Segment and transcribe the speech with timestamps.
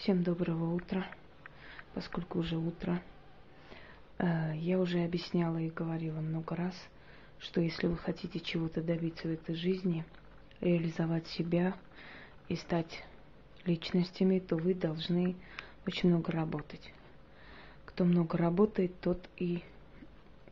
[0.00, 1.06] Всем доброго утра,
[1.92, 3.02] поскольку уже утро.
[4.16, 6.74] Э, я уже объясняла и говорила много раз,
[7.38, 10.06] что если вы хотите чего-то добиться в этой жизни,
[10.62, 11.76] реализовать себя
[12.48, 13.04] и стать
[13.66, 15.36] личностями, то вы должны
[15.86, 16.94] очень много работать.
[17.84, 19.62] Кто много работает, тот и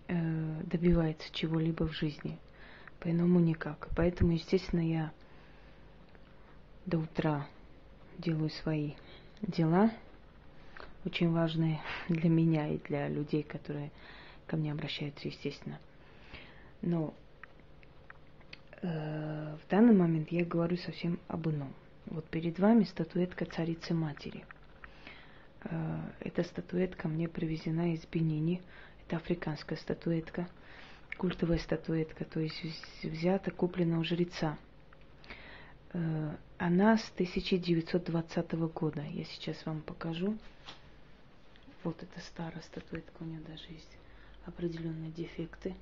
[0.08, 2.38] э, добивается чего-либо в жизни.
[3.00, 3.88] По-иному никак.
[3.96, 5.10] Поэтому, естественно, я
[6.84, 7.46] до утра
[8.18, 8.92] делаю свои
[9.42, 9.90] дела,
[11.04, 13.90] очень важные для меня и для людей, которые
[14.46, 15.78] ко мне обращаются, естественно.
[16.80, 17.14] Но
[18.82, 21.74] э, в данный момент я говорю совсем об ином.
[22.06, 24.44] Вот перед вами статуэтка царицы матери.
[25.64, 28.62] Э, эта статуэтка мне привезена из Бенини.
[29.06, 30.48] Это африканская статуэтка,
[31.16, 32.62] культовая статуэтка, то есть
[33.02, 34.58] взята, куплена у жреца–
[36.58, 39.02] она с 1920 года.
[39.02, 40.36] Я сейчас вам покажу.
[41.84, 43.96] Вот эта старая статуэтка, у нее даже есть
[44.44, 45.74] определенные дефекты.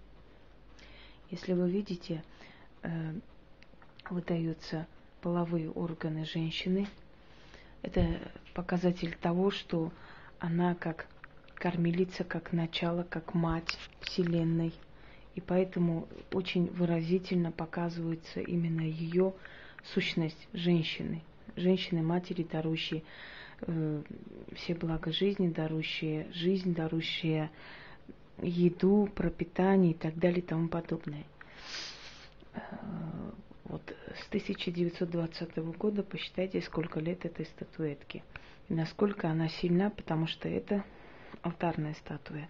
[1.31, 2.23] Если вы видите,
[2.83, 3.15] э,
[4.11, 4.87] выдаются
[5.21, 6.87] половые органы женщины.
[7.83, 8.21] Это
[8.55, 9.93] показатель того, что
[10.39, 11.07] она как
[11.55, 14.73] кормилица, как начало, как мать Вселенной.
[15.35, 19.35] И поэтому очень выразительно показывается именно ее
[19.95, 21.23] сущность женщины,
[21.57, 23.03] женщины-матери, дарующие
[23.61, 24.03] э,
[24.55, 27.51] все блага жизни, дарующие жизнь, дарующие
[28.43, 31.25] еду, пропитание и так далее и тому подобное.
[32.55, 32.61] Э,
[33.65, 33.83] вот
[34.15, 38.23] с 1920 года посчитайте, сколько лет этой статуэтки.
[38.69, 40.85] И насколько она сильна, потому что это
[41.43, 42.49] алтарная статуя,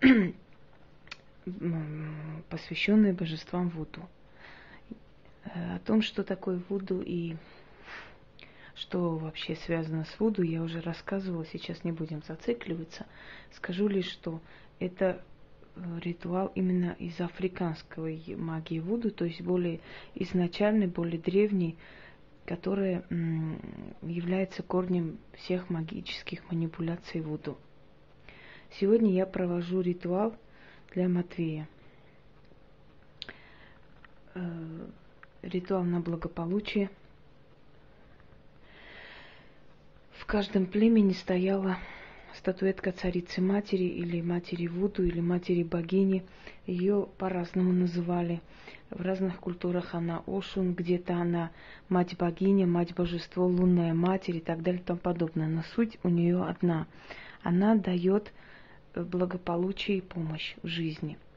[2.48, 4.08] посвященная божествам Вуду.
[5.44, 7.36] Э, о том, что такое Вуду и
[8.74, 13.06] что вообще связано с Вуду, я уже рассказывала, сейчас не будем зацикливаться.
[13.52, 14.40] Скажу лишь, что
[14.78, 15.22] это
[15.76, 19.80] э, ритуал именно из африканской магии Вуду, то есть более
[20.14, 21.76] изначальный, более древний,
[22.46, 23.02] который
[24.02, 27.56] является корнем всех магических манипуляций Вуду.
[28.80, 30.34] Сегодня я провожу ритуал
[30.92, 31.68] для Матвея
[34.34, 34.86] э,
[35.42, 36.90] ритуал на благополучие.
[40.12, 41.78] В каждом племени стояла
[42.34, 46.24] статуэтка царицы матери или матери Вуду или матери богини.
[46.66, 48.40] Ее по-разному называли.
[48.90, 51.50] В разных культурах она Ошун, где-то она
[51.88, 55.48] мать богиня, мать божество, лунная матерь и так далее и тому подобное.
[55.48, 56.86] Но суть у нее одна.
[57.42, 58.32] Она дает
[58.94, 61.18] благополучие и помощь в жизни–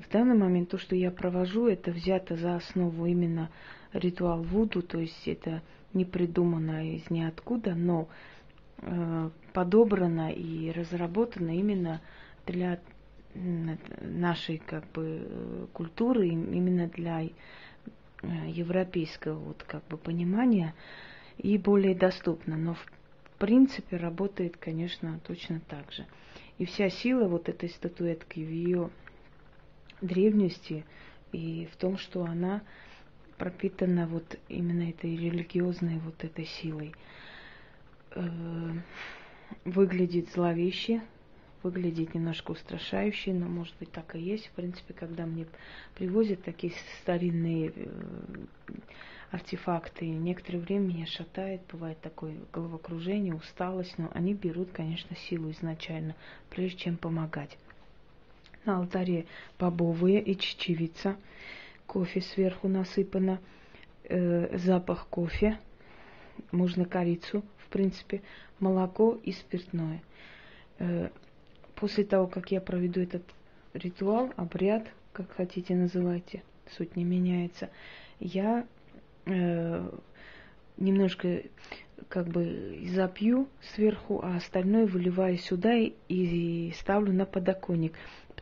[0.00, 3.50] в данный момент то, что я провожу, это взято за основу именно
[3.92, 5.62] ритуал Вуду, то есть это
[5.92, 8.08] не придумано из ниоткуда, но
[8.78, 12.00] э, подобрано и разработано именно
[12.46, 12.78] для
[14.00, 17.28] нашей как бы культуры, именно для э,
[18.48, 20.74] европейского вот как бы понимания
[21.38, 22.56] и более доступно.
[22.56, 22.86] Но в
[23.38, 26.06] принципе работает, конечно, точно так же.
[26.58, 28.90] И вся сила вот этой статуэтки в ее
[30.00, 30.84] древности
[31.32, 32.62] и в том, что она
[33.38, 36.94] пропитана вот именно этой религиозной вот этой силой.
[38.12, 38.72] Э,
[39.64, 41.02] выглядит зловеще,
[41.62, 44.46] выглядит немножко устрашающе, но может быть так и есть.
[44.46, 45.46] В принципе, когда мне
[45.94, 47.86] привозят такие старинные э,
[49.30, 56.14] артефакты, некоторое время меня шатает, бывает такое головокружение, усталость, но они берут, конечно, силу изначально,
[56.50, 57.58] прежде чем помогать.
[58.66, 59.26] На алтаре
[59.60, 61.16] бобовые и чечевица.
[61.86, 63.40] Кофе сверху насыпано.
[64.08, 65.58] Э, запах кофе.
[66.50, 68.22] Можно корицу, в принципе.
[68.58, 70.02] Молоко и спиртное.
[70.80, 71.10] Э,
[71.76, 73.22] после того, как я проведу этот
[73.72, 76.42] ритуал, обряд, как хотите называйте,
[76.76, 77.70] суть не меняется,
[78.18, 78.66] я
[79.26, 79.90] э,
[80.76, 81.42] немножко
[82.08, 87.94] как бы запью сверху, а остальное выливаю сюда и, и ставлю на подоконник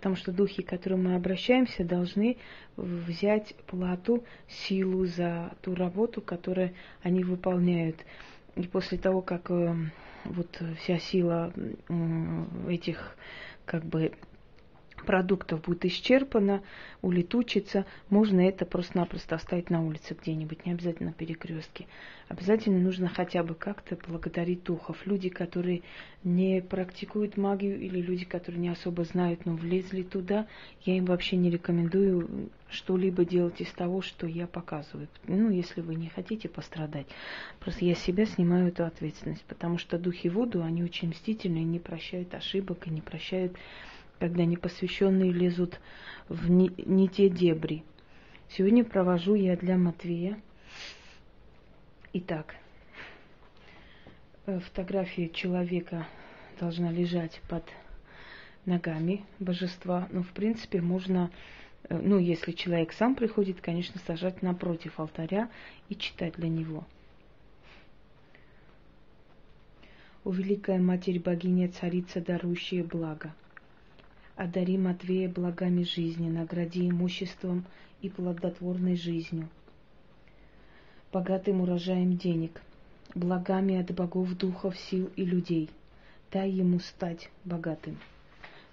[0.05, 2.37] потому что духи, к которым мы обращаемся, должны
[2.77, 7.97] взять плату, силу за ту работу, которую они выполняют.
[8.55, 9.75] И после того, как э,
[10.27, 11.55] вот вся сила
[12.69, 13.17] этих
[13.65, 14.13] как бы
[15.05, 16.63] продуктов будет исчерпано,
[17.03, 21.87] улетучится, можно это просто-напросто оставить на улице где-нибудь, не обязательно на перекрестке.
[22.29, 25.07] Обязательно нужно хотя бы как-то благодарить духов.
[25.07, 25.83] Люди, которые
[26.25, 30.47] не практикуют магию или люди, которые не особо знают, но влезли туда,
[30.85, 35.09] я им вообще не рекомендую что-либо делать из того, что я показываю.
[35.27, 37.07] Ну, если вы не хотите пострадать.
[37.61, 42.35] Просто я себя снимаю эту ответственность, потому что духи воду, они очень мстительные, не прощают
[42.35, 43.55] ошибок и не прощают
[44.19, 45.81] когда непосвященные лезут
[46.29, 47.85] в не, не те дебри.
[48.49, 50.41] Сегодня провожу я для Матвея.
[52.13, 52.55] Итак,
[54.47, 56.07] э, фотография человека
[56.61, 57.65] должна лежать под
[58.65, 60.09] ногами божества.
[60.13, 61.31] Но, в принципе, можно,
[61.89, 65.51] э, ну, если человек сам приходит, конечно, сажать напротив алтаря
[65.89, 66.85] и читать для него.
[70.23, 73.35] О Великая Матерь Богиня, Царица, дарующая благо–
[74.37, 77.65] Одари Матвея благами жизни, награди имуществом
[78.03, 79.49] и плодотворной жизнью,
[81.13, 82.61] богатым урожаем денег,
[83.15, 85.71] благами от богов, духов, сил и людей.
[86.33, 87.97] Дай ему стать богатым.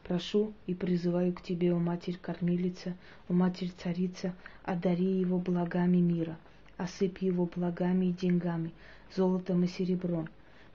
[0.03, 2.95] Прошу и призываю к тебе, о Матерь-Кормилица,
[3.29, 6.39] о Матерь-Царица, одари его благами мира,
[6.77, 8.71] осыпь его благами и деньгами,
[9.15, 10.27] золотом и серебром,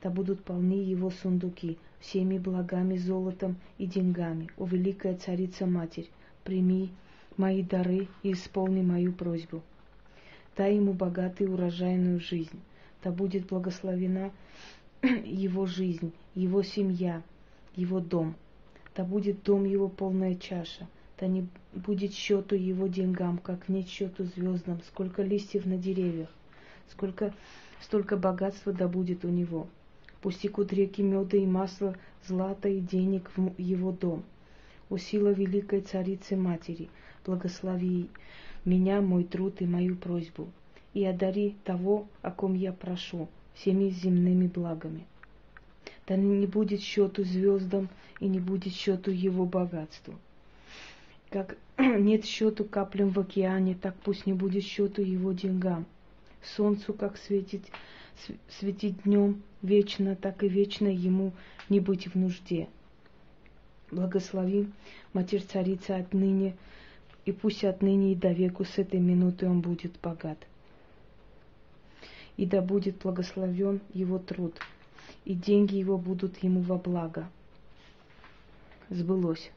[0.02, 4.48] да будут полны его сундуки всеми благами, золотом и деньгами.
[4.56, 6.08] О, великая царица-матерь,
[6.44, 6.90] прими
[7.36, 9.62] мои дары и исполни мою просьбу.
[10.56, 12.60] Дай ему богатую урожайную жизнь,
[13.02, 14.30] да будет благословена
[15.02, 17.22] его жизнь, его семья,
[17.74, 18.34] его дом.
[18.94, 20.88] Да будет дом его полная чаша,
[21.18, 26.30] да не будет счету его деньгам, как нет счету звездам, сколько листьев на деревьях,
[26.90, 27.34] сколько,
[27.80, 29.66] столько богатства да будет у него.
[30.30, 31.96] Текут реки меда и масла,
[32.26, 34.24] злата и денег в его дом.
[34.90, 36.88] О сила великой царицы матери,
[37.24, 38.08] благослови
[38.64, 40.48] меня, мой труд и мою просьбу,
[40.94, 45.06] и одари того, о ком я прошу, всеми земными благами.
[46.06, 47.88] Да не будет счету звездам
[48.20, 50.14] и не будет счету его богатству.
[51.30, 55.84] Как нет счету каплям в океане, так пусть не будет счету его деньгам.
[56.42, 57.62] Солнцу, как светит
[58.48, 61.32] светить днем вечно, так и вечно ему
[61.68, 62.68] не быть в нужде.
[63.90, 64.68] Благослови,
[65.12, 66.56] Матерь Царица, отныне,
[67.24, 70.38] и пусть отныне и до веку с этой минуты он будет богат.
[72.36, 74.54] И да будет благословен его труд,
[75.24, 77.28] и деньги его будут ему во благо.
[78.90, 79.50] Сбылось.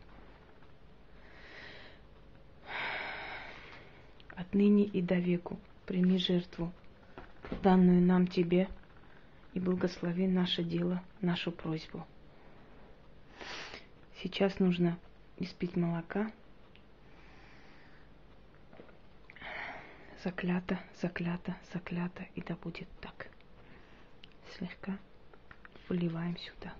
[4.35, 6.71] Отныне и до веку прими жертву
[7.63, 8.69] данную нам Тебе,
[9.53, 12.05] и благослови наше дело, нашу просьбу.
[14.21, 14.97] Сейчас нужно
[15.37, 16.31] испить молока.
[20.23, 23.27] Заклято, заклято, заклято, и да будет так.
[24.57, 24.97] Слегка
[25.87, 26.73] выливаем сюда.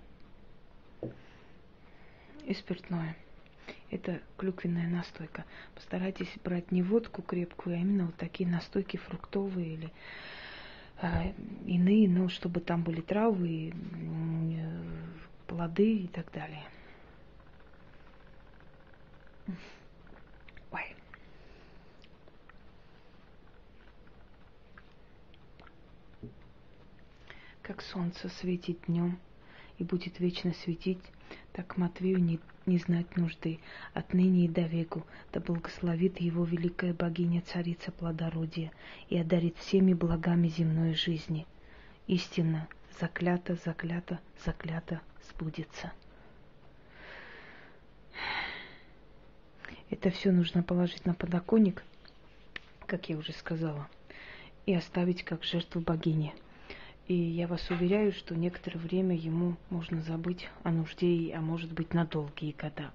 [2.46, 3.16] И спиртное.
[3.92, 5.46] Это клюквенная настойка.
[5.74, 9.94] Постарайтесь брать не водку крепкую, а именно вот такие настойки фруктовые или
[11.66, 13.74] иные, ну, чтобы там были травы,
[15.48, 16.64] плоды и так далее.
[20.72, 20.96] Ой.
[27.62, 29.20] Как солнце светит днем
[29.80, 31.00] и будет вечно светить,
[31.54, 33.60] так Матвею не, не знать нужды,
[33.94, 38.72] отныне и до веку, да благословит его великая богиня царица плодородия
[39.10, 41.48] и одарит всеми благами земной жизни.
[42.08, 42.68] Истинно,
[43.00, 45.94] заклято, заклято, заклято сбудется.
[49.90, 51.84] Это все нужно положить на подоконник,
[52.86, 53.88] как я уже сказала,
[54.66, 56.34] и оставить как жертву богине–
[57.10, 61.96] и я вас уверяю, что некоторое время ему можно забыть о нужде, а может быть
[61.96, 62.92] на долгие года.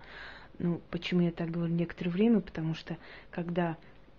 [0.60, 2.40] Ну, почему я так говорю некоторое время?
[2.40, 2.96] Потому что
[3.32, 3.76] когда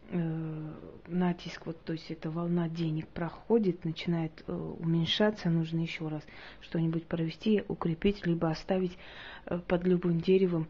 [0.10, 0.74] э,
[1.08, 6.24] натиск, вот, то есть эта волна денег проходит, начинает э, уменьшаться, нужно еще раз
[6.60, 8.98] что-нибудь провести, укрепить, либо оставить
[9.46, 10.68] э, под любым деревом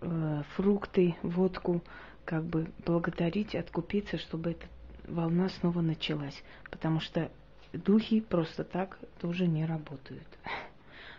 [0.00, 1.82] э, фрукты, водку,
[2.24, 4.66] как бы благодарить, откупиться, чтобы эта
[5.08, 6.40] волна снова началась.
[6.70, 7.32] Потому что
[7.78, 10.26] духи просто так тоже не работают.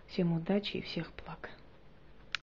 [0.07, 1.49] Всем удачи и всех благ.